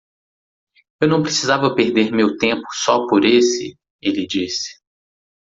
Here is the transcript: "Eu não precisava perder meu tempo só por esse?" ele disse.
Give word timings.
"Eu 0.99 1.07
não 1.07 1.21
precisava 1.21 1.75
perder 1.75 2.11
meu 2.11 2.35
tempo 2.35 2.65
só 2.73 3.05
por 3.05 3.23
esse?" 3.23 3.77
ele 4.01 4.25
disse. 4.25 4.81